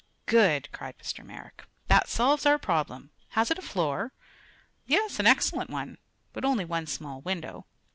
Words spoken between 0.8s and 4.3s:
Mr. Merrick. "That solves our problem. Has it a floor?"